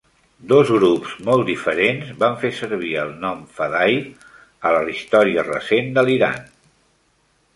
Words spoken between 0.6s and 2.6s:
grups molt diferents van fer